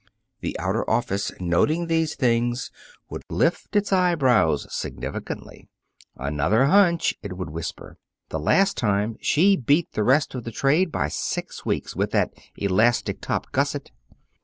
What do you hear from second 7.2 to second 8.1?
it would whisper.